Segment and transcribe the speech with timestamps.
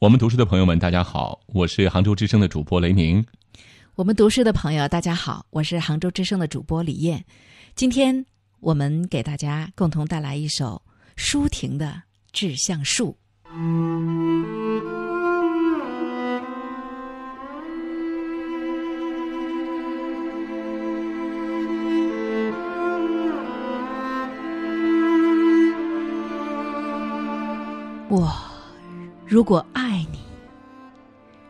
[0.00, 3.22] 我们读书的朋友们，大家好，我是杭州之声的主播雷鸣。
[3.96, 7.22] 我们读书的朋友，大家好，我是杭州之声的主播李艳。
[7.74, 8.24] 今天
[8.60, 10.80] 我们给大家共同带来一首
[11.16, 11.86] 舒婷的
[12.32, 13.14] 《致橡树》。
[28.08, 28.46] 我。
[29.26, 29.89] 如果爱，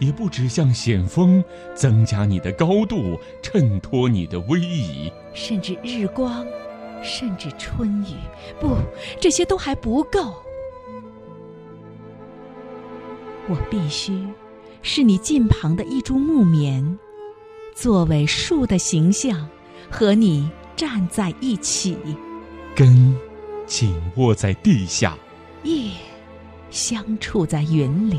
[0.00, 1.42] 也不止向险峰
[1.74, 6.44] 增加你的高度，衬托你的威仪，甚至日光，
[7.02, 8.16] 甚至春雨，
[8.58, 8.76] 不，
[9.20, 10.34] 这些都还不够。
[13.48, 14.26] 我必须
[14.82, 16.98] 是你近旁的一株木棉，
[17.74, 19.48] 作为树的形象，
[19.90, 21.96] 和你站在一起，
[22.74, 23.14] 根
[23.66, 25.18] 紧握在地下，
[25.64, 25.90] 叶
[26.70, 28.18] 相触在云里。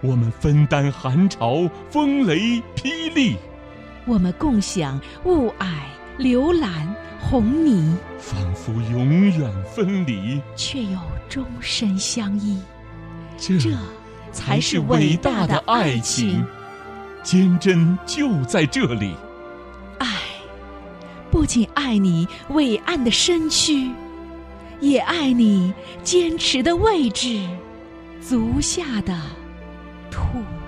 [0.00, 3.36] 我们分担寒潮、风雷、霹雳；
[4.06, 5.66] 我们共享雾霭、
[6.18, 12.60] 流岚、红霓，仿佛永远分离，却又终身相依。
[13.36, 13.58] 这
[14.30, 16.44] 才是伟大的爱情，
[17.22, 19.14] 坚贞就在这里。
[19.98, 20.06] 爱，
[21.30, 23.90] 不仅爱你伟岸的身躯，
[24.80, 27.48] 也爱你坚持的位置，
[28.20, 29.18] 足下的。
[30.10, 30.67] 吐。